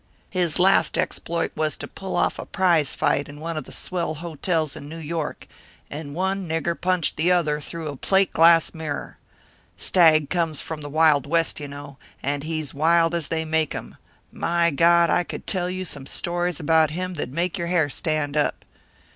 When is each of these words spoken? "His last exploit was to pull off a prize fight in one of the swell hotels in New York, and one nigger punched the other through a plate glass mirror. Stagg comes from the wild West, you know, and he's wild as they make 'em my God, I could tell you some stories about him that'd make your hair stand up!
"His 0.31 0.57
last 0.57 0.97
exploit 0.97 1.51
was 1.55 1.77
to 1.77 1.87
pull 1.87 2.15
off 2.15 2.39
a 2.39 2.45
prize 2.47 2.95
fight 2.95 3.29
in 3.29 3.39
one 3.39 3.55
of 3.55 3.65
the 3.65 3.71
swell 3.71 4.15
hotels 4.15 4.75
in 4.75 4.89
New 4.89 4.97
York, 4.97 5.47
and 5.91 6.15
one 6.15 6.47
nigger 6.49 6.73
punched 6.73 7.17
the 7.17 7.31
other 7.31 7.59
through 7.61 7.87
a 7.87 7.95
plate 7.95 8.33
glass 8.33 8.73
mirror. 8.73 9.19
Stagg 9.77 10.31
comes 10.31 10.59
from 10.59 10.81
the 10.81 10.89
wild 10.89 11.27
West, 11.27 11.59
you 11.59 11.67
know, 11.67 11.97
and 12.23 12.41
he's 12.41 12.73
wild 12.73 13.13
as 13.13 13.27
they 13.27 13.45
make 13.45 13.75
'em 13.75 13.95
my 14.31 14.71
God, 14.71 15.11
I 15.11 15.23
could 15.23 15.45
tell 15.45 15.69
you 15.69 15.85
some 15.85 16.07
stories 16.07 16.59
about 16.59 16.89
him 16.89 17.13
that'd 17.13 17.31
make 17.31 17.59
your 17.59 17.67
hair 17.67 17.87
stand 17.87 18.35
up! 18.35 18.65